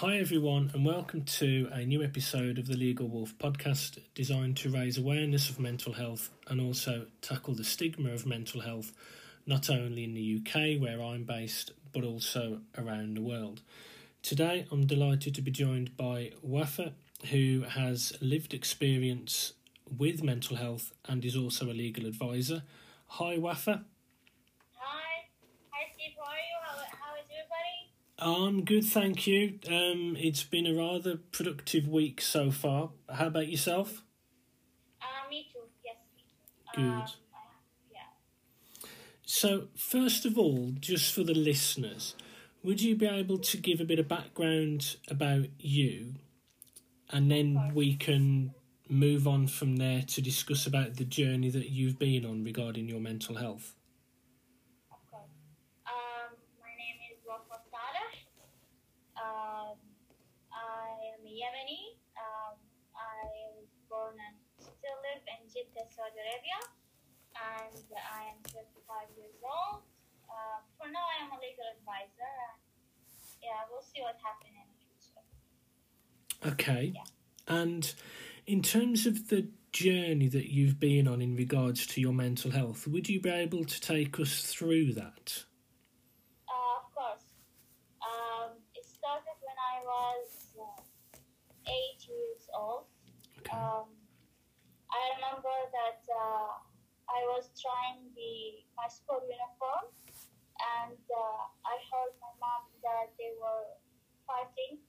[0.00, 4.68] Hi, everyone, and welcome to a new episode of the Legal Wolf podcast designed to
[4.68, 8.92] raise awareness of mental health and also tackle the stigma of mental health,
[9.46, 13.62] not only in the UK, where I'm based, but also around the world.
[14.22, 16.92] Today, I'm delighted to be joined by Wafa,
[17.30, 19.54] who has lived experience
[19.90, 22.64] with mental health and is also a legal advisor.
[23.06, 23.86] Hi, Wafa.
[28.18, 29.58] I'm good, thank you.
[29.68, 32.90] Um, it's been a rather productive week so far.
[33.10, 34.02] How about yourself?
[35.02, 35.60] Uh, me too.
[35.84, 35.96] Yes.
[36.74, 36.82] Good.
[36.82, 37.04] Um,
[37.92, 38.88] yeah.
[39.26, 42.14] So, first of all, just for the listeners,
[42.62, 46.14] would you be able to give a bit of background about you,
[47.10, 48.54] and then we can
[48.88, 53.00] move on from there to discuss about the journey that you've been on regarding your
[53.00, 53.74] mental health?
[67.84, 69.82] And I am 35 years old.
[70.28, 72.60] Uh, for now, I am a legal advisor, and
[73.42, 75.24] yeah, we'll see what happens in the future.
[76.54, 76.92] Okay.
[76.94, 77.04] Yeah.
[77.48, 77.92] And
[78.46, 82.86] in terms of the journey that you've been on in regards to your mental health,
[82.86, 85.44] would you be able to take us through that?
[86.48, 87.28] Uh, of course.
[88.00, 91.20] Um, it started when I was uh,
[91.68, 92.84] eight years old.
[93.38, 93.56] Okay.
[93.56, 93.84] Um,
[94.90, 96.65] I remember that uh,
[97.16, 99.88] I was trying the my school uniform,
[100.60, 103.80] and uh, I heard my mom that they were
[104.28, 104.84] fighting.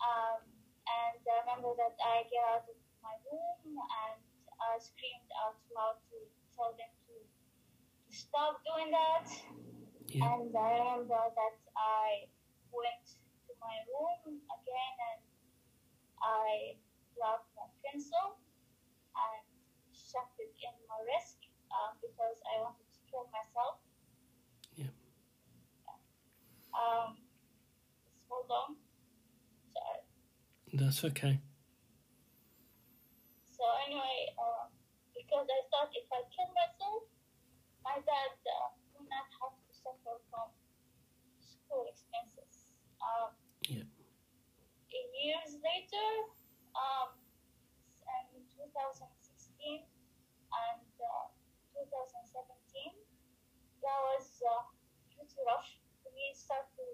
[0.00, 0.40] Um,
[0.88, 4.20] and I remember that I get out of my room and
[4.56, 6.18] I screamed out loud to
[6.56, 9.28] tell them to, to stop doing that.
[10.08, 10.32] Yeah.
[10.32, 12.30] And I remember that I
[12.72, 13.04] went
[13.44, 15.20] to my room again and
[16.24, 16.80] I
[17.12, 18.40] grabbed my pencil
[19.12, 19.47] and
[20.16, 21.36] it in my wrist
[21.68, 23.76] um, because I wanted to kill myself.
[24.72, 24.92] Yeah.
[26.72, 27.20] Um,
[28.32, 28.80] hold on.
[29.68, 30.00] Sorry.
[30.72, 31.40] That's okay.
[33.52, 34.72] So anyway, uh,
[35.12, 37.04] because I thought if I kill myself,
[37.84, 40.48] my dad uh, will not have to suffer from
[41.42, 42.72] school expenses.
[43.04, 43.36] Um,
[43.68, 43.84] Yeah.
[45.18, 46.08] Years later,
[46.78, 47.18] um,
[48.38, 49.82] in 2016
[50.52, 51.28] and uh,
[51.76, 52.94] 2017,
[53.84, 54.64] that was uh,
[55.14, 55.68] pretty rough.
[56.08, 56.86] We start to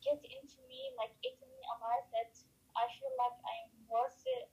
[0.00, 2.32] get into me, like eating me alive, that
[2.78, 4.48] I feel like I'm worth it.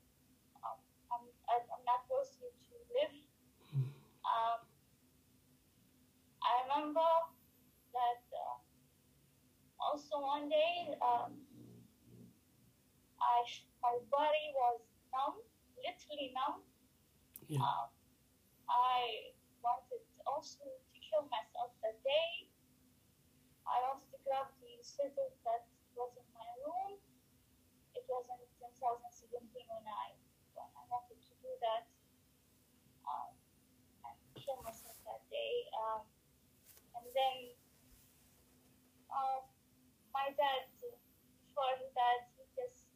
[0.59, 0.81] Um,
[1.13, 3.16] I'm, I'm not worthy to live.
[3.72, 3.88] Mm.
[4.25, 4.59] Um,
[6.42, 7.12] I remember
[7.96, 8.57] that uh,
[9.80, 11.38] also one day um,
[13.22, 13.46] I
[13.81, 14.81] my body was
[15.13, 15.42] numb,
[15.78, 16.66] literally numb.
[17.47, 17.62] Yeah.
[17.62, 17.90] Um,
[18.66, 22.50] I wanted also to kill myself that day.
[23.66, 24.19] I wanted to
[24.95, 25.67] that
[26.00, 26.95] was in my room.
[27.91, 30.16] It was in 2017 when I
[30.56, 31.83] when I wanted to do that
[33.03, 33.35] um,
[34.07, 35.67] and kill myself that day.
[35.75, 36.07] Um,
[36.95, 37.39] and then
[39.11, 39.44] uh,
[40.16, 42.88] my dad, before he died, he just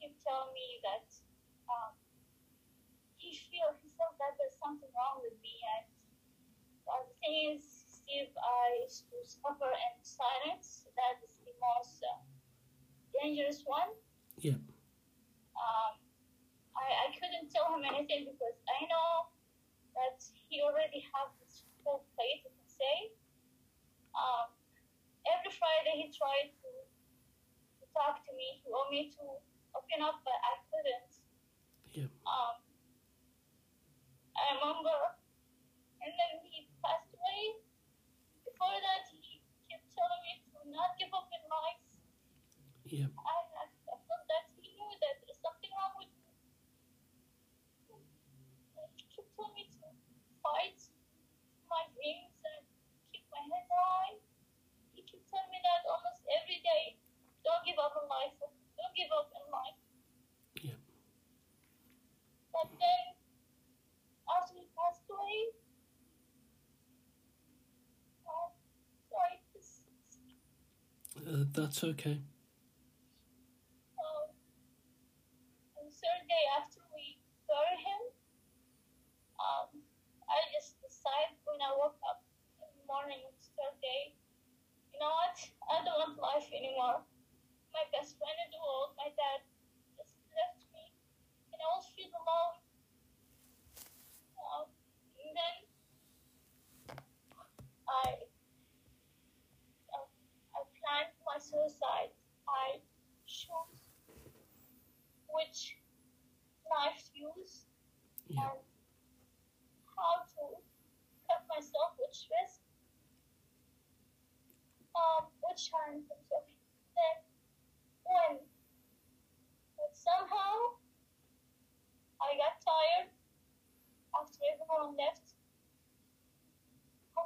[0.00, 1.04] kept telling me that
[1.68, 1.92] um,
[3.20, 5.84] he feel he felt that there's something wrong with me, and
[6.88, 7.73] the thing is,
[8.22, 10.86] I used to suffer in silence.
[10.94, 12.22] That is the most uh,
[13.18, 13.90] dangerous one.
[14.38, 14.58] Yeah.
[15.58, 15.98] Um,
[16.74, 19.34] I, I couldn't tell him anything because I know
[19.98, 22.96] that he already has this full plate, you can say.
[24.14, 24.54] Um,
[25.26, 28.62] every Friday he tried to, to talk to me.
[28.62, 29.24] He wanted me to
[29.74, 31.12] open up, but I couldn't.
[31.94, 32.10] Yeah.
[32.26, 32.58] Um,
[34.34, 34.98] I remember,
[36.02, 37.63] and then he passed away.
[38.64, 41.84] Before that, he kept telling me to not give up in life.
[42.88, 43.12] Yeah.
[43.12, 46.32] I, I, I felt that he knew that there's something wrong with me.
[48.96, 49.84] He kept telling me to
[50.40, 50.80] fight
[51.68, 52.64] my dreams and
[53.12, 54.16] keep my head high.
[54.96, 56.96] He kept telling me that almost every day.
[57.44, 58.32] Don't give up in life.
[58.40, 59.76] Don't give up in life.
[60.56, 60.80] Yeah.
[62.48, 63.04] But then,
[64.24, 65.52] after he passed away,
[68.24, 68.48] uh,
[69.12, 69.84] sorry, this,
[71.14, 72.20] Uh, that's okay.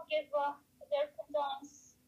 [0.08, 0.56] give uh,
[0.88, 2.00] their condolence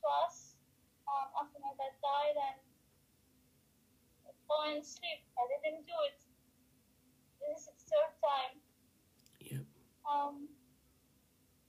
[0.00, 0.56] to us
[1.04, 2.58] um, after my dad died and
[4.48, 5.20] fallen asleep.
[5.36, 6.18] I didn't do it.
[7.44, 8.54] This is the third time.
[9.40, 9.64] Yep.
[10.08, 10.48] Um,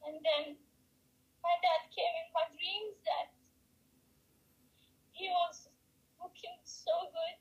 [0.07, 0.55] and then
[1.43, 3.35] my dad came in my dreams that
[5.11, 5.67] he was
[6.19, 7.35] looking so good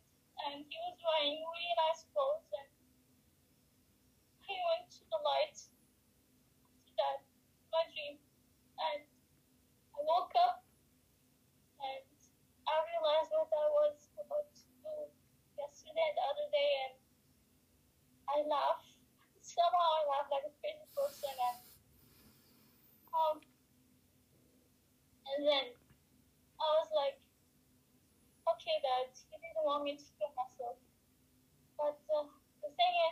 [0.46, 2.70] and he was wearing really nice clothes and
[4.46, 5.58] he went to the light
[7.72, 8.20] my dream.
[8.78, 9.02] And
[9.96, 10.62] I woke up
[11.80, 12.04] and
[12.68, 14.94] I realized what I was about to do
[15.58, 16.94] yesterday and the other day, and
[18.30, 18.84] I laugh.
[19.42, 21.58] Somehow I laugh like a crazy person, and
[23.12, 23.36] um,
[25.34, 25.66] and then
[26.56, 27.18] I was like,
[28.46, 30.78] okay, God, He didn't want me to kill myself,
[31.76, 32.30] but uh,
[32.62, 32.94] the thing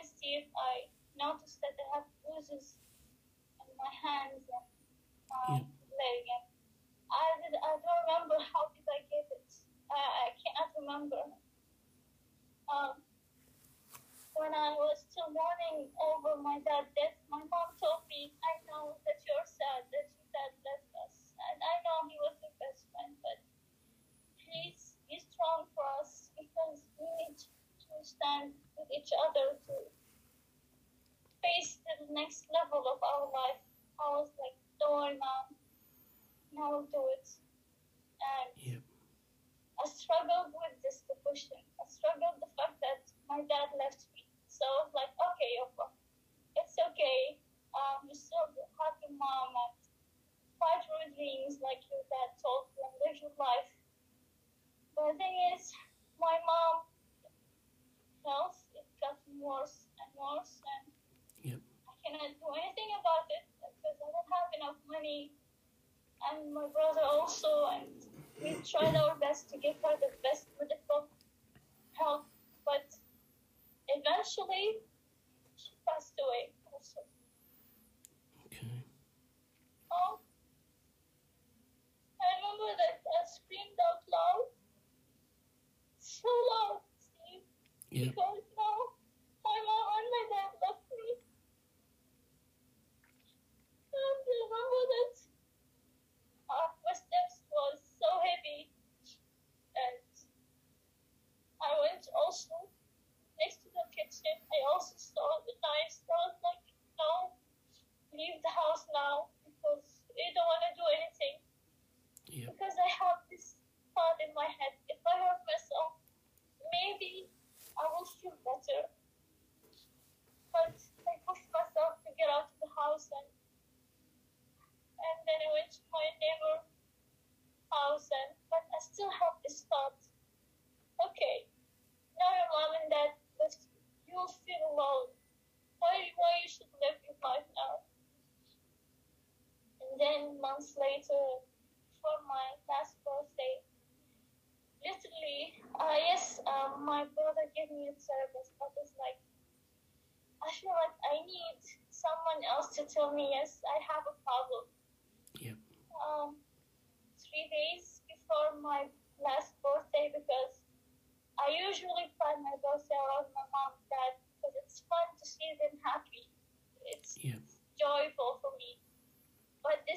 [68.81, 69.10] I know.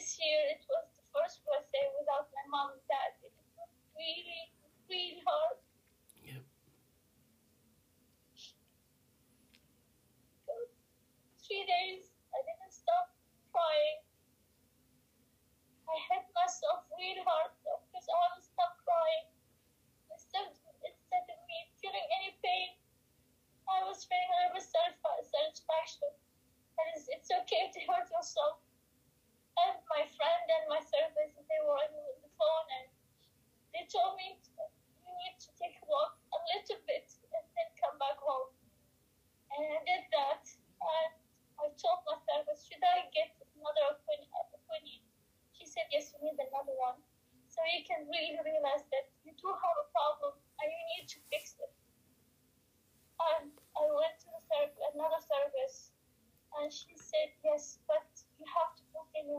[0.04, 0.93] this year it was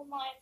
[0.10, 0.40] mind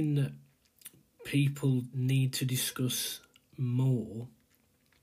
[0.00, 0.32] something that
[1.24, 3.20] people need to discuss
[3.56, 4.26] more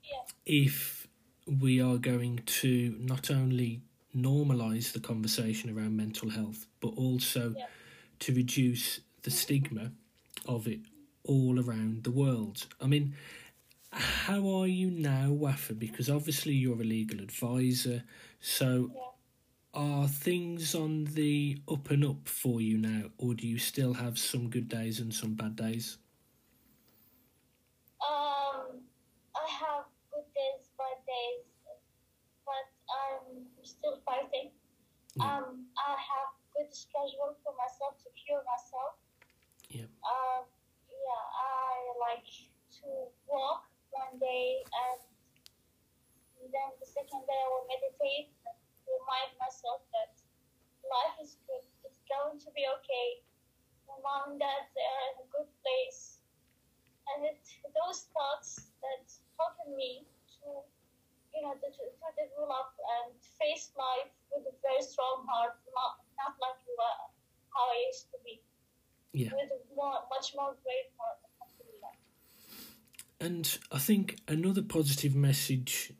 [0.03, 0.23] Yeah.
[0.45, 1.07] if
[1.45, 3.81] we are going to not only
[4.15, 7.67] normalize the conversation around mental health but also Yeah.
[8.19, 9.91] to reduce the stigma
[10.45, 10.79] of it
[11.23, 13.13] all around the world i mean
[13.91, 18.03] how are you now wafa because obviously you're a legal advisor
[18.39, 19.01] so Yeah.
[19.73, 24.17] Are things on the up and up for you now or do you still have
[24.17, 25.97] some good days and some bad days
[28.01, 28.85] Um,
[29.33, 31.45] I have good days, bad days,
[32.45, 34.53] but I'm still fighting.
[35.17, 35.25] Yeah.
[35.25, 39.01] Um, I have good schedule for myself to cure myself.
[39.69, 39.89] Yeah.
[40.05, 40.45] Um,
[40.89, 42.29] yeah, I like
[42.81, 42.87] to
[43.25, 45.01] walk one day, and
[46.53, 48.29] then the second day I will meditate
[48.87, 50.15] remind myself that
[50.87, 51.63] life is good.
[51.83, 53.07] It's going to be okay.
[53.87, 56.19] My mom and dad they are in a good place
[57.15, 57.39] and it
[57.71, 59.05] those thoughts that
[59.39, 60.03] helped me
[60.39, 60.63] to
[61.31, 66.03] you know to, to, to develop and face life with a very strong heart not
[66.19, 67.07] not like uh,
[67.55, 68.43] how I used to be
[69.13, 69.31] Yeah.
[69.33, 71.17] with more, much more great heart.
[73.19, 75.93] And I think another positive message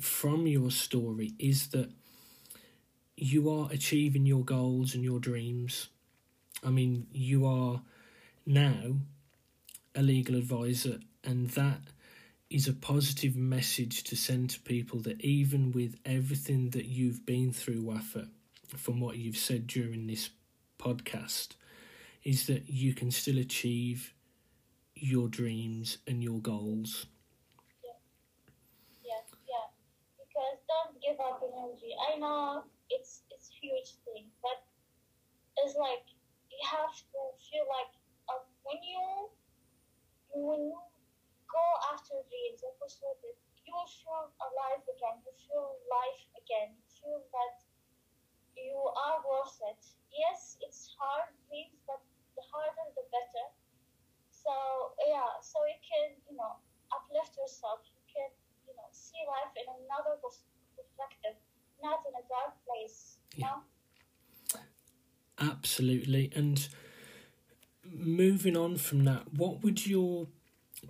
[0.00, 1.90] from your story is that
[3.24, 5.88] you are achieving your goals and your dreams.
[6.62, 7.80] I mean, you are
[8.44, 8.96] now
[9.94, 11.80] a legal advisor, and that
[12.50, 17.50] is a positive message to send to people that even with everything that you've been
[17.50, 18.28] through, Wafa,
[18.76, 20.28] from what you've said during this
[20.78, 21.54] podcast,
[22.24, 24.12] is that you can still achieve
[24.94, 27.06] your dreams and your goals.
[29.02, 29.66] yeah yeah
[30.18, 34.64] because don't give up energy I know it's it's huge thing but
[35.58, 36.06] it's like
[36.50, 37.92] you have to feel like
[38.30, 39.30] uh, when you
[40.34, 40.80] when you
[41.48, 46.84] go after dreams and pursue it you feel alive again you feel life again you
[47.00, 47.56] feel that
[48.56, 48.76] you
[49.06, 49.82] are worth it.
[50.12, 52.00] Yes it's hard dreams but
[52.36, 53.46] the harder the better.
[54.30, 54.52] So
[55.06, 56.60] yeah so you can you know
[56.92, 58.30] uplift yourself you can
[58.68, 61.36] you know see life in another perspective
[61.84, 63.46] not in a dark place Yeah.
[63.46, 64.60] know
[65.38, 66.30] Absolutely.
[66.34, 66.66] And
[67.84, 70.28] moving on from that, what would your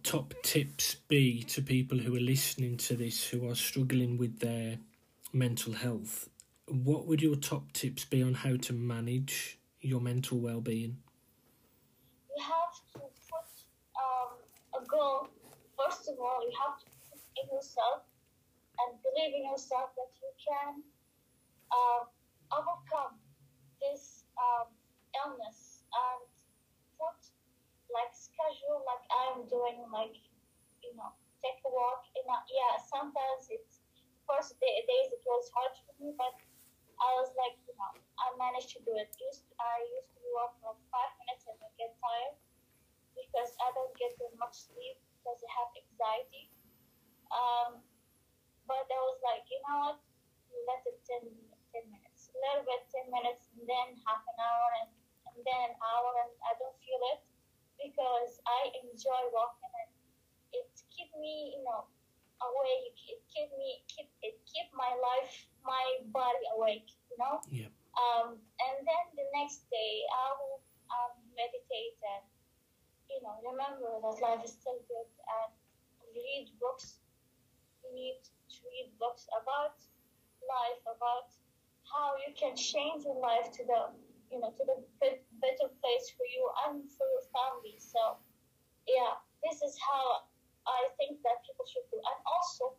[0.02, 4.78] top tips be to people who are listening to this who are struggling with their
[5.32, 6.28] mental health?
[6.66, 10.98] What would your top tips be on how to manage your mental well being?
[12.36, 12.98] you have to
[13.30, 13.46] put
[13.96, 14.34] um,
[14.82, 15.28] a goal.
[15.78, 18.02] First of all, you have to put in yourself
[18.82, 20.82] and believe in yourself that you can
[21.70, 22.02] uh,
[22.50, 23.18] overcome
[23.78, 24.70] this um,
[25.14, 25.86] illness.
[25.94, 26.26] And
[26.98, 27.18] put
[27.90, 30.16] like schedule like I'm doing like
[30.82, 33.84] you know take a walk yeah sometimes it's
[34.24, 36.32] first day, days it was hard for me but
[36.96, 39.10] I was like you know I managed to do it.
[39.18, 42.38] Used I used to walk for five minutes and I get tired
[43.12, 46.46] because I don't get much sleep because I have anxiety.
[47.34, 47.70] Um,
[48.66, 49.98] but I was like you know what
[50.64, 51.28] let it 10,
[51.74, 54.90] 10 minutes a little bit 10 minutes and then half an hour and,
[55.30, 57.20] and then an hour and I don't feel it
[57.78, 59.90] because I enjoy walking and
[60.54, 61.84] it keep me, you know,
[62.40, 62.98] awake.
[63.10, 66.90] It keep me, keep it keep my life, my body awake.
[67.10, 67.42] You know.
[67.50, 67.70] Yeah.
[67.94, 70.58] Um, and then the next day I will
[70.90, 72.26] um, meditate and
[73.06, 75.50] you know remember that life is still good and
[76.14, 77.02] read books.
[77.82, 78.22] You need
[78.66, 79.78] read books about
[80.44, 81.32] life, about
[81.88, 83.92] how you can change your life to the
[84.32, 84.76] you know to the
[85.38, 87.76] better place for you and for your family.
[87.78, 88.18] So
[88.88, 90.28] yeah, this is how
[90.64, 92.76] I think that people should do, and also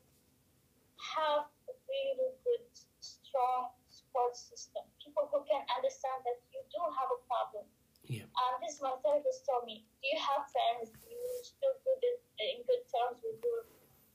[0.97, 2.65] have a really good,
[2.99, 4.83] strong support system.
[4.97, 7.65] People who can understand that you do have a problem.
[8.05, 8.29] Yeah.
[8.37, 9.85] Um, this my therapist told me.
[10.01, 10.93] Do you have friends?
[10.93, 13.65] Do you still good in, in good terms with your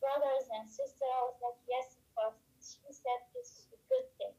[0.00, 1.04] brothers and sisters?
[1.04, 2.40] I was like, yes, of course.
[2.61, 4.35] She said this is a good thing.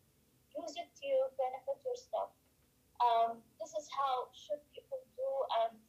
[0.58, 2.36] Use it to benefit yourself.
[3.02, 5.30] Um, this is how should people do,
[5.66, 5.80] and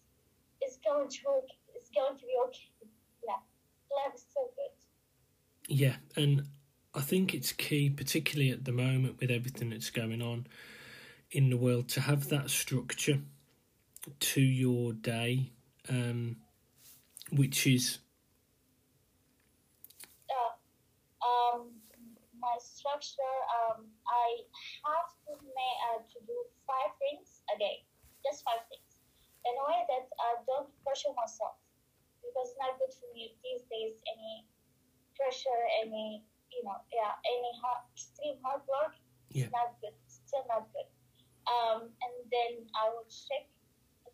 [0.60, 1.48] it's going to work.
[1.76, 2.70] It's going to be okay.
[3.22, 3.38] Yeah,
[3.94, 4.74] life is so good.
[5.68, 6.48] Yeah, and
[6.94, 10.46] I think it's key, particularly at the moment with everything that's going on
[11.30, 13.20] in the world, to have that structure
[14.18, 15.52] to your day,
[15.88, 16.36] um,
[17.30, 17.98] which is
[22.42, 24.26] my structure, um, I
[24.90, 27.86] have to make uh, to do five things a day,
[28.26, 28.98] just five things,
[29.46, 31.56] in a way that I don't pressure myself
[32.20, 33.94] because it's not good for me these days.
[34.10, 34.46] Any
[35.14, 38.94] pressure, any you know, yeah, any hard, extreme hard work,
[39.32, 39.48] Yeah.
[39.54, 39.96] not good.
[40.06, 40.88] Still not good.
[41.48, 43.48] Um, and then I will check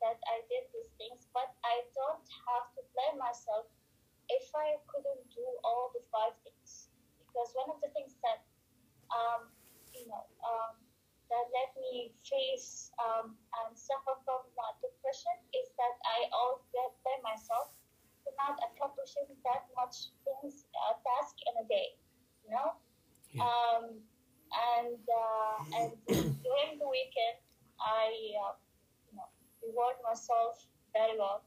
[0.01, 3.67] that I did these things, but I don't have to blame myself
[4.31, 6.68] if I couldn't do all the five things.
[7.39, 8.43] Because one of the things that,
[9.15, 9.47] um,
[9.95, 10.75] you know, um,
[11.31, 16.91] that let me face um, and suffer from uh, depression is that I always get
[17.07, 17.79] by myself
[18.39, 21.95] not accomplishing that much things, uh, task in a day,
[22.43, 22.75] you know?
[23.31, 23.47] Yeah.
[23.47, 24.03] Um,
[24.49, 25.91] and uh, and
[26.43, 27.39] during the weekend,
[27.77, 28.09] I
[28.49, 28.57] uh,
[29.13, 29.29] you know
[29.61, 30.65] reward myself
[30.97, 31.45] very well.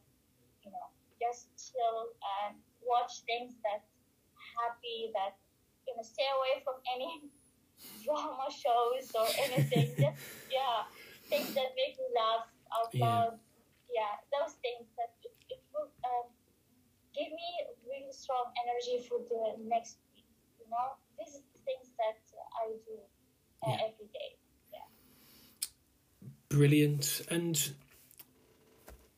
[0.61, 2.13] You know, just chill
[2.45, 3.81] and watch things that
[4.37, 5.41] happy that
[5.87, 7.29] you know stay away from any
[8.03, 9.95] drama shows or anything.
[10.01, 10.19] just
[10.51, 10.87] yeah,
[11.29, 13.05] things that make me laugh out Yeah.
[13.07, 13.35] loud.
[13.91, 16.31] Yeah, those things that it, it will um,
[17.15, 17.49] give me
[17.83, 20.27] really strong energy for the next week.
[20.59, 22.19] You know, these are the things that
[22.63, 22.95] I do
[23.63, 23.87] uh, Yeah.
[23.91, 24.39] every day.
[26.49, 27.21] Brilliant.
[27.29, 27.57] And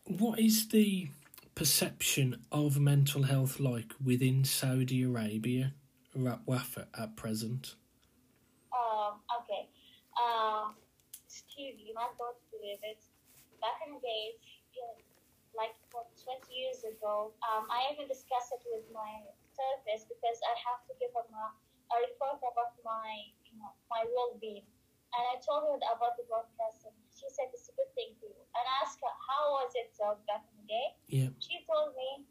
[0.05, 1.07] what is the
[1.55, 5.73] perception of mental health like within Saudi Arabia,
[6.15, 7.75] Ra- Wafa, at present?
[8.73, 9.69] Um, okay.
[10.17, 10.75] Um,
[11.27, 13.01] Steve, you might not believe it.
[13.61, 14.37] Back in the days,
[15.53, 19.21] like what, 20 years ago, um, I even discussed it with my
[19.53, 21.49] therapist because I have to give her my,
[21.93, 24.65] a report about my, you know, my well-being.
[25.13, 28.25] And I told her about the broadcast, and she said it's a good thing for
[28.33, 28.41] you.
[28.57, 30.87] And I asked her, how was it uh, back in the day?
[31.05, 31.29] Yeah.
[31.37, 32.25] She told me,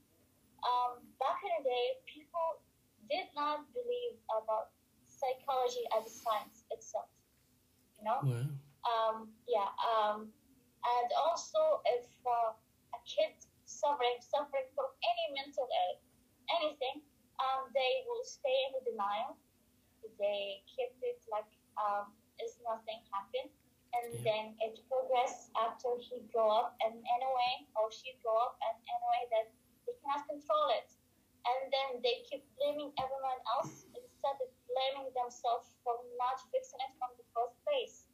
[0.66, 2.58] um, back in the day, people
[3.06, 4.74] did not believe about
[5.06, 7.06] psychology as a science itself.
[8.02, 8.18] You know?
[8.26, 8.50] Wow.
[8.82, 9.70] Um, yeah.
[9.78, 10.34] Um,
[10.82, 15.94] and also, if uh, a kid suffering suffering from any mental ill,
[16.58, 16.98] anything,
[17.38, 19.38] um, they will stay in denial.
[20.18, 21.46] They keep it like
[21.78, 22.10] um,
[22.42, 23.54] as nothing happened,
[23.94, 24.26] and Yeah.
[24.26, 28.58] then it progress after he grow up, and in a way, or she grow up,
[28.66, 29.46] and in a way that
[29.86, 30.90] they cannot control it,
[31.46, 36.92] and then they keep blaming everyone else instead of blaming themselves for not fixing it
[36.98, 38.10] from the first place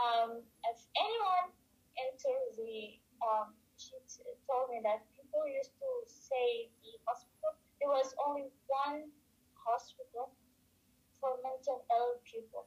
[0.00, 0.40] um,
[0.72, 1.52] if anyone
[2.00, 7.92] enters the, um, she t- told me that people used to say the hospital, there
[7.92, 9.12] was only one
[9.52, 10.32] hospital
[11.20, 12.64] for mental ill people,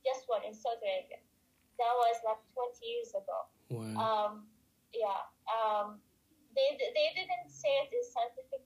[0.00, 1.20] just one in Saudi Arabia.
[1.76, 3.38] That was like 20 years ago.
[3.70, 3.94] Wow.
[3.98, 4.32] Um,
[4.94, 5.26] yeah.
[5.48, 6.02] Um,
[6.54, 8.62] they, they didn't say it in scientific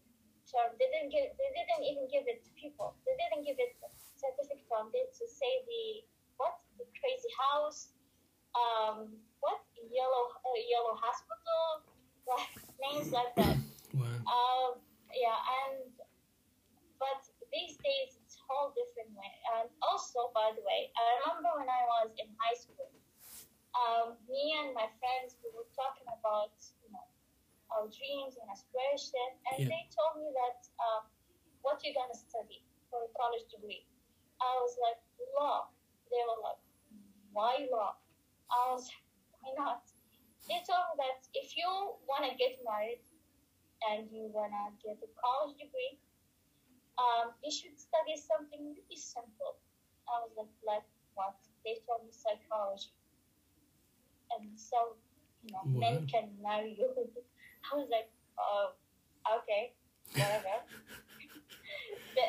[0.50, 0.74] term.
[0.78, 1.30] They didn't give.
[1.38, 2.98] They didn't even give it to people.
[3.06, 3.78] They didn't give it
[4.18, 4.90] scientific term.
[4.90, 6.06] They to say the
[6.38, 7.94] what the crazy house.
[8.56, 11.86] Um, what yellow uh, yellow hospital.
[12.26, 13.54] Like names like that.
[13.94, 14.18] wow.
[14.26, 14.82] Um,
[15.14, 15.94] yeah, and
[16.98, 17.22] but
[17.54, 19.32] these days it's whole different way.
[19.58, 22.90] And also, by the way, I remember when I was in high school,
[23.76, 27.06] um, me and my friends we were talking about you know
[27.74, 29.70] our dreams and aspiration, and Yeah.
[29.72, 31.02] they told me that um,
[31.62, 33.84] what you're gonna study for a college degree.
[34.40, 35.00] I was like
[35.38, 35.68] law.
[36.10, 36.62] They were like,
[37.32, 37.96] why law?
[38.50, 39.04] I was like,
[39.42, 39.82] why not?
[40.48, 41.68] They told me that if you
[42.06, 43.02] wanna get married
[43.90, 45.98] and you wanna get a college degree,
[46.98, 49.58] um, you should study something really simple.
[50.08, 51.36] I was like, like what?
[51.64, 52.92] They told me psychology.
[54.38, 54.96] And so,
[55.44, 56.92] you know, men can marry you.
[57.66, 58.76] I was like, oh,
[59.42, 59.74] okay,
[60.14, 60.62] whatever.
[62.16, 62.24] the,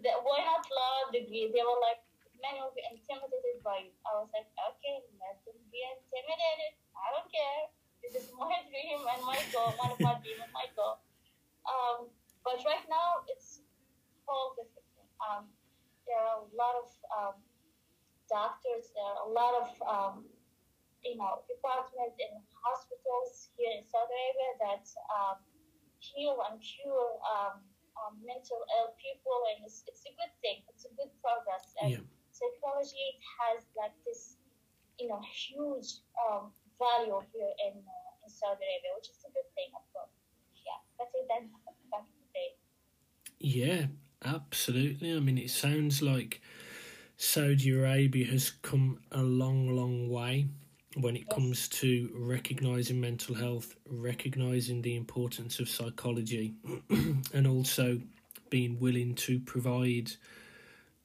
[0.00, 1.52] the, why not law degree?
[1.52, 2.00] They were like,
[2.40, 3.94] men will be intimidated by you.
[4.06, 6.72] I was like, okay, let them be intimidated.
[6.94, 7.70] I don't care.
[8.02, 11.02] This is my dream and my goal, one of my dream and my goal.
[11.66, 12.08] Um,
[12.46, 13.60] but right now, it's
[14.24, 15.10] whole different thing.
[15.20, 15.44] Um,
[16.06, 17.36] there are a lot of um,
[18.28, 20.14] doctors, there are a lot of um,
[21.04, 25.36] you know departments in hospitals here in Saudi Arabia that um,
[25.98, 27.62] heal and cure um,
[27.98, 30.62] um, mental ill people, and it's, it's a good thing.
[30.70, 31.74] It's a good progress.
[31.82, 32.04] And Yeah.
[32.30, 34.38] psychology has like this,
[34.98, 39.48] you know, huge um, value here in uh, in Saudi Arabia, which is a good
[39.58, 40.14] thing, of course.
[40.62, 41.50] Yeah, better than
[41.90, 42.50] back in the day.
[43.40, 43.82] Yeah,
[44.24, 45.14] absolutely.
[45.14, 46.40] I mean, it sounds like
[47.16, 50.48] Saudi Arabia has come a long, long way
[50.96, 56.54] when it comes to recognizing mental health, recognizing the importance of psychology,
[57.32, 58.00] and also
[58.50, 60.12] being willing to provide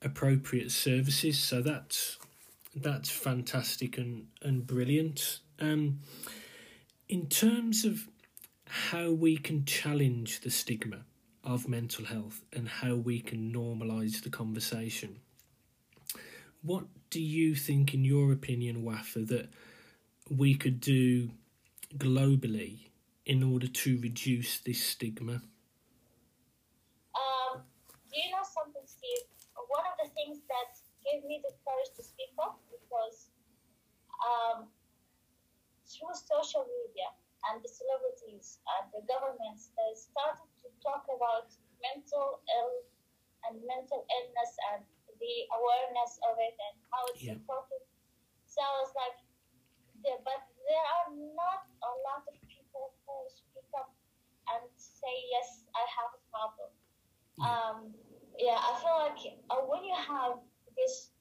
[0.02, 1.40] appropriate services.
[1.40, 2.18] So that's
[2.76, 5.40] that's fantastic and and brilliant.
[5.60, 6.00] Um,
[7.10, 8.08] in terms of
[8.66, 11.06] how we can challenge the stigma
[11.44, 15.18] of mental health and how we can normalise the conversation.
[16.62, 19.50] What do you think, in your opinion, Wafa, that
[20.30, 21.32] we could do
[21.98, 22.90] globally
[23.26, 25.42] in order to reduce this stigma?
[27.16, 27.64] Um,
[28.12, 29.28] do you know something, Steve?
[29.70, 33.30] One of the things that gave me the courage to speak up because
[34.24, 34.68] um,
[35.88, 37.10] through social media
[37.52, 41.52] and the celebrities and the governments, they started to talk about
[41.84, 42.74] mental ill
[43.48, 44.82] and mental illness and
[45.20, 47.36] the awareness of it and how it's Yeah.
[47.36, 47.84] important.
[48.48, 49.18] So I was like,
[50.04, 53.92] there, but there are not a lot of people who speak up
[54.52, 56.72] and say, yes, I have a problem.
[57.40, 57.48] Yeah.
[57.48, 57.78] Um,
[58.38, 60.44] yeah, I feel like uh, when you have
[60.76, 61.16] this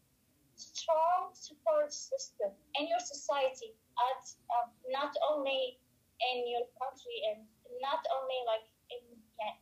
[0.57, 5.77] strong support system in your society, at uh, not only
[6.33, 7.45] in your country and
[7.85, 9.03] not only like in,
[9.37, 9.57] yeah,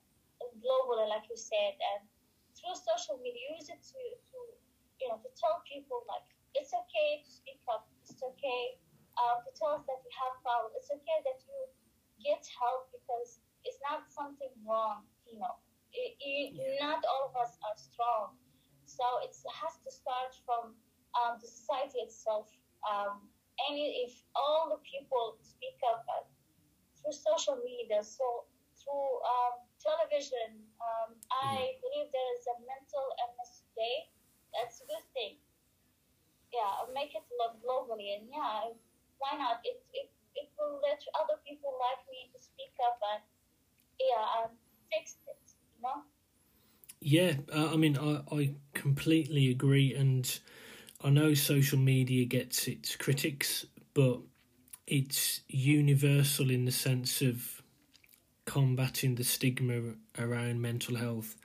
[0.63, 2.07] globally, like you said, and
[2.55, 4.39] through social media, use it to, to
[5.03, 8.79] you know to tell people like it's okay to speak up, it's okay
[9.19, 11.59] to tell us that you have problem, it's okay that you
[12.23, 15.57] get help because it's not something wrong, you know.
[15.93, 18.39] It, it, Not all of us are strong,
[18.87, 20.79] so it has to start from
[21.19, 22.47] um, the society itself.
[22.87, 23.27] Um,
[23.67, 26.25] and if all the people speak up uh,
[26.97, 28.47] through social media, so
[28.79, 34.09] through um, television, um, I believe there is a mental illness day.
[34.55, 35.43] That's a good thing.
[36.55, 38.75] Yeah, make it look globally, and yeah,
[39.21, 39.65] why not?
[39.65, 43.23] It it, it will let other people like me to speak up and
[43.97, 44.53] yeah, and
[44.93, 45.41] fix it.
[45.77, 46.05] You know.
[47.01, 50.29] Yeah, uh, I mean, I, I completely agree, and
[51.03, 54.21] I know social media gets its critics, but
[54.87, 57.63] it's universal in the sense of
[58.45, 61.37] combating the stigma around mental health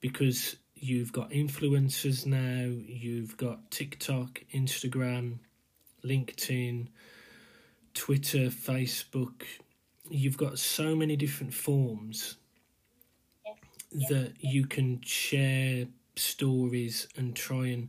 [0.00, 5.38] because you've got influencers now, you've got TikTok, Instagram,
[6.04, 6.88] LinkedIn,
[7.94, 9.42] Twitter, Facebook.
[10.10, 12.36] You've got so many different forms
[13.44, 13.56] Yes.
[13.92, 14.54] yes, that yes.
[14.54, 17.88] you can share stories and try and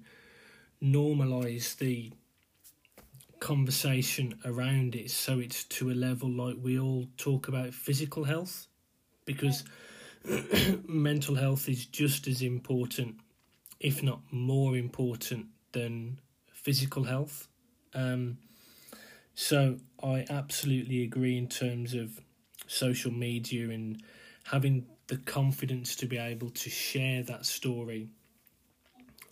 [0.81, 2.11] normalize the
[3.39, 8.67] conversation around it so it's to a level like we all talk about physical health
[9.25, 9.65] because
[10.87, 13.15] mental health is just as important
[13.81, 16.17] if not more important than
[16.53, 17.49] physical health
[17.93, 18.37] um,
[19.35, 22.19] so i absolutely agree in terms of
[22.67, 24.01] social media and
[24.43, 28.09] having the confidence to be able to share that story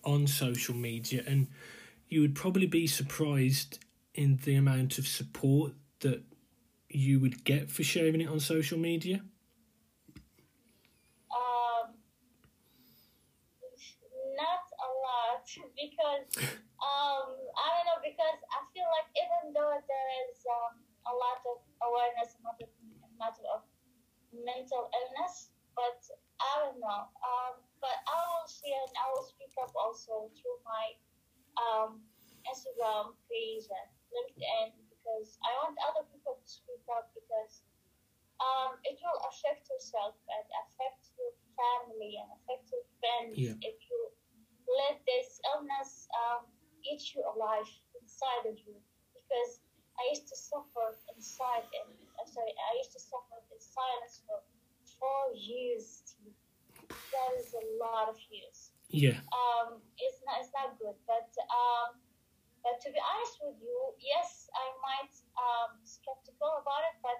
[0.03, 1.23] on social media.
[1.25, 1.47] And
[2.09, 3.79] you would probably be surprised
[4.13, 6.23] in the amount of support that
[6.89, 9.21] you would get for sharing it on social media.
[11.31, 11.93] Um,
[14.35, 20.09] not a lot because um, I don't know because I feel like even though there
[20.27, 22.67] is um, a lot of awareness about the
[23.15, 23.63] matter of
[24.35, 25.99] mental illness, but
[26.43, 27.07] I don't know.
[27.23, 30.85] Um, but I will share and I will speak up also through my
[31.55, 32.03] um,
[32.47, 37.63] Instagram page and LinkedIn because I want other people to speak up because
[38.43, 43.57] um, it will affect yourself and affect your family and affect your friends Yeah.
[43.63, 43.99] if you
[44.67, 46.47] let this illness um,
[46.85, 47.69] eat you alive
[48.21, 48.77] inside of you.
[49.17, 49.65] Because
[49.97, 51.89] I used to suffer inside, and
[52.21, 54.45] I'm sorry, I used to suffer in silence for
[54.85, 56.05] four years.
[56.05, 56.37] Steve.
[56.85, 60.95] That is a lot of years yeah um, it's not it's not good.
[61.07, 61.95] But um,
[62.61, 67.19] but to be honest with you, yes, I might um, skeptical about it, but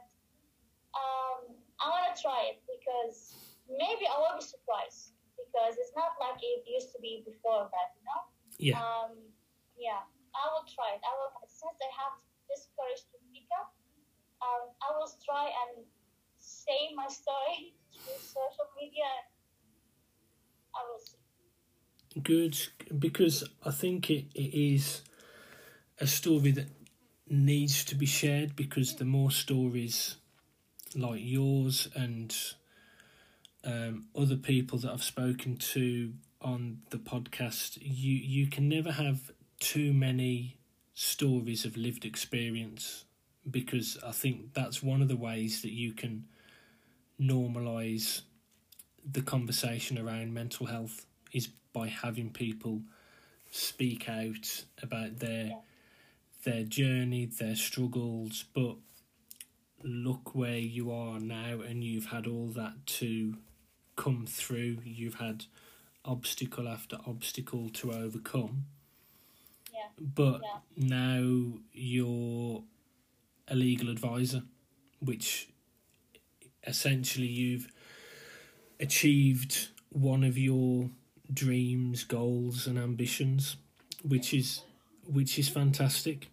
[0.94, 3.34] um, I want to try it because
[3.66, 7.90] maybe I will be surprised because it's not like it used to be before that,
[7.98, 8.22] you know.
[8.62, 9.18] yeah Um,
[9.74, 10.06] yeah,
[10.36, 11.04] I will try it.
[11.04, 12.16] I will since I have
[12.48, 13.74] this courage to speak up.
[14.42, 15.86] Um, I will try and
[16.40, 19.10] say my story through social media.
[20.76, 21.20] I will see.
[22.24, 22.58] good
[23.00, 25.02] because i think it, it is
[26.00, 26.68] a story that
[27.30, 30.18] needs to be shared because the more stories
[30.96, 32.36] like yours and
[33.64, 39.32] um, other people that I've spoken to on the podcast, you you can never have
[39.62, 40.58] too many
[40.94, 43.06] stories of lived experience
[43.50, 46.26] because I think that's one of the ways that you can
[47.20, 48.22] normalize
[49.10, 52.82] the conversation around mental health is by having people
[53.52, 55.52] speak out about their
[56.44, 58.76] their journey, their struggles, but
[59.84, 63.38] look where you are now and you've had all that to
[63.96, 64.80] come through.
[64.84, 65.46] You've had
[66.04, 68.66] obstacle after obstacle to overcome.
[69.82, 69.90] Yeah.
[70.00, 70.60] But Yeah.
[70.78, 72.64] now you're
[73.48, 74.44] a legal advisor,
[75.00, 75.50] which
[76.66, 77.68] essentially you've
[78.80, 80.90] achieved one of your
[81.34, 83.58] dreams, goals, and ambitions,
[84.04, 84.64] which is
[85.08, 86.30] which is fantastic.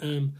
[0.00, 0.34] Um,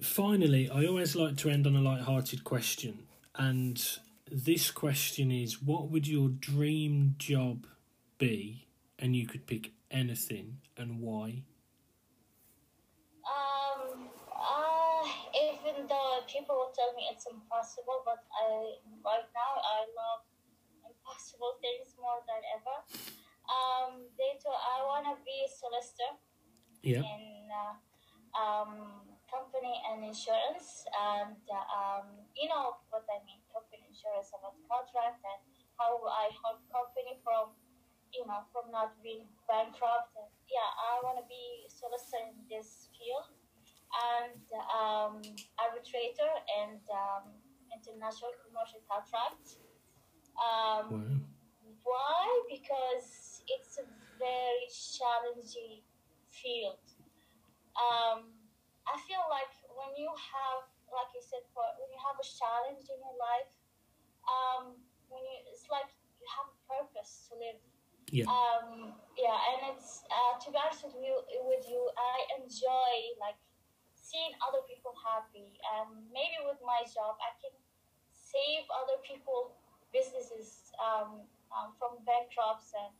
[0.00, 3.82] finally, I always like to end on a light-hearted question, and
[4.30, 7.66] this question is: What would your dream job
[8.18, 8.66] be?
[8.98, 11.44] And you could pick anything, and why?
[13.24, 19.88] Um, uh, even though people will tell me it's impossible, but I right now I
[19.96, 20.22] love
[20.84, 22.76] impossible things more than ever.
[23.48, 26.20] Um, they told I want to be a solicitor
[26.82, 27.74] Yeah, in uh,
[28.36, 34.56] um, company and insurance, and uh, um, you know what I mean, company insurance about
[34.68, 35.40] contract and
[35.80, 37.56] how I help company from
[38.14, 40.14] you know from not being bankrupt.
[40.16, 43.28] And, yeah, I want to be solicitor in this field
[43.94, 45.22] and um,
[45.58, 47.30] arbitrator and um,
[47.70, 49.58] international commercial contract.
[50.34, 51.22] Um,
[51.86, 52.26] wow, why?
[52.50, 53.86] Because it's a
[54.18, 55.82] very challenging
[56.30, 56.82] field.
[57.74, 58.30] Um,
[58.86, 62.86] I feel like when you have, like you said, for, when you have a challenge
[62.86, 63.50] in your life,
[64.26, 64.78] um,
[65.10, 67.58] when you, it's like you have a purpose to live.
[68.10, 68.28] Yeah.
[68.28, 73.38] Um, yeah, and it's uh, to be honest with you, with you, I enjoy like
[73.94, 75.58] seeing other people happy.
[75.74, 77.54] And maybe with my job, I can
[78.12, 79.56] save other people
[79.90, 82.92] businesses um, um, from bankrupts and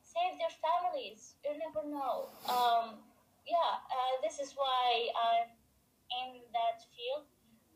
[0.00, 1.38] save their families.
[1.44, 2.32] You never know.
[2.48, 3.00] Um,
[3.46, 5.52] yeah, uh, this is why I'm
[6.24, 7.28] in that field.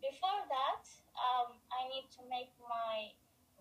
[0.03, 0.85] Before that,
[1.17, 3.15] um, I need to make my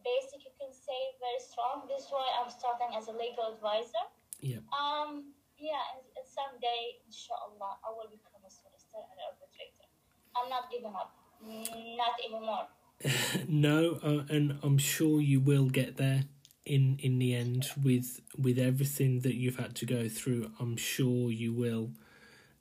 [0.03, 1.87] basic, you can say, very strong.
[1.87, 4.05] This is why I'm starting as a legal advisor.
[4.43, 4.61] Yeah.
[4.75, 9.87] Um, yeah, and, and someday, inshallah, I will become a solicitor and arbitrator.
[10.35, 11.15] I'm not giving up.
[11.43, 12.67] Not anymore.
[13.47, 16.23] no, uh, and I'm sure you will get there
[16.65, 20.51] in in the end with with everything that you've had to go through.
[20.59, 21.91] I'm sure you will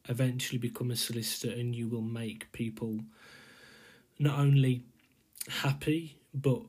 [0.09, 3.01] eventually become a solicitor, and you will make people
[4.19, 4.83] not only
[5.49, 6.63] happy but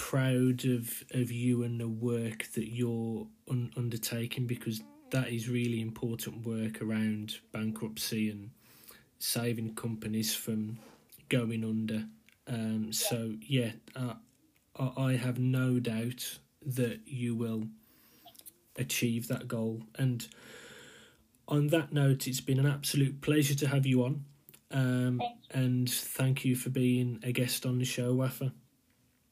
[0.00, 5.80] proud of of you and the work that you're un- undertaking because that is really
[5.82, 8.50] important work around bankruptcy and
[9.18, 10.78] saving companies from
[11.28, 12.06] going under.
[12.46, 14.14] Um, so yeah, uh,
[14.78, 17.64] I I have no doubt that you will
[18.76, 19.82] achieve that goal.
[19.96, 20.26] And
[21.46, 24.24] on that note, it's been an absolute pleasure to have you on.
[24.70, 28.52] Um, and thank you for being a guest on the show, Wafa.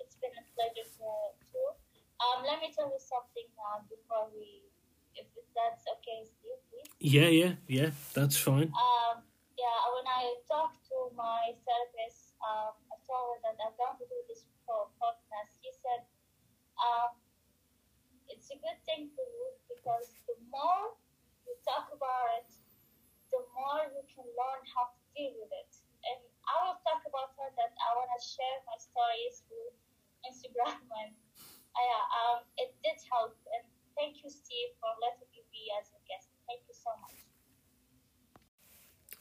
[0.01, 1.05] It's been a pleasure to,
[1.53, 1.69] too.
[2.39, 4.63] Um, let me tell you something now before we,
[5.19, 5.27] if
[5.59, 6.87] that's okay, Steve, please.
[7.03, 8.71] Yeah, yeah, yeah, that's fine.
[8.79, 9.27] Um,
[9.59, 14.07] yeah, when I talked to my therapist, um, I told her that I'm going to
[14.07, 15.59] do this po- podcast.
[15.59, 16.07] She said,
[16.79, 17.19] um,
[18.31, 20.95] it's a good thing for you because the more
[21.43, 22.55] you talk about it,
[23.35, 25.75] the more you can learn how to deal with it.
[26.07, 29.75] And I will talk about her that I want to share my stories through
[30.23, 31.19] Instagram and
[31.79, 33.37] um, it did help.
[33.55, 33.65] And
[33.97, 36.29] thank you, Steve, for letting me be as a guest.
[36.47, 37.19] Thank you so much.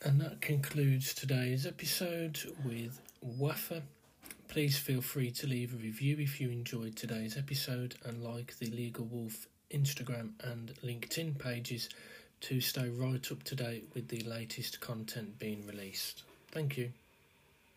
[0.03, 3.83] And that concludes today's episode with Wafa.
[4.47, 8.69] Please feel free to leave a review if you enjoyed today's episode and like the
[8.69, 11.89] Legal Wolf Instagram and LinkedIn pages
[12.41, 16.23] to stay right up to date with the latest content being released.
[16.51, 16.91] Thank you.